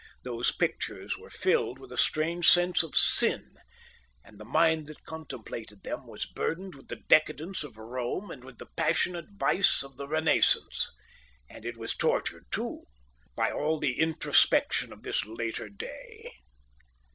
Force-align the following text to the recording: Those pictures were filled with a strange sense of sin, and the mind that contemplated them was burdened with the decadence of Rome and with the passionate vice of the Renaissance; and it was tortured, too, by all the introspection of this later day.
Those 0.23 0.51
pictures 0.51 1.15
were 1.15 1.29
filled 1.29 1.77
with 1.77 1.91
a 1.91 1.95
strange 1.95 2.49
sense 2.49 2.81
of 2.81 2.97
sin, 2.97 3.57
and 4.25 4.39
the 4.39 4.45
mind 4.45 4.87
that 4.87 5.03
contemplated 5.03 5.83
them 5.83 6.07
was 6.07 6.25
burdened 6.25 6.73
with 6.73 6.87
the 6.87 6.95
decadence 7.07 7.63
of 7.63 7.77
Rome 7.77 8.31
and 8.31 8.43
with 8.43 8.57
the 8.57 8.65
passionate 8.65 9.29
vice 9.29 9.83
of 9.83 9.97
the 9.97 10.07
Renaissance; 10.07 10.91
and 11.47 11.65
it 11.65 11.77
was 11.77 11.95
tortured, 11.95 12.47
too, 12.51 12.85
by 13.35 13.51
all 13.51 13.79
the 13.79 13.99
introspection 13.99 14.91
of 14.91 15.03
this 15.03 15.23
later 15.23 15.69
day. 15.69 16.31